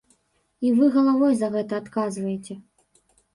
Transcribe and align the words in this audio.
І 0.67 0.71
вы 0.79 0.87
галавой 0.95 1.33
за 1.41 1.49
гэта 1.57 1.73
адказваеце. 1.83 2.59